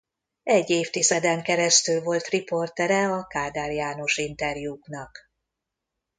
Egy 0.43 0.69
évtizeden 0.69 1.43
keresztül 1.43 2.01
volt 2.01 2.27
riportere 2.27 3.07
a 3.07 3.25
Kádár 3.27 3.71
János-interjúknak. 3.71 5.17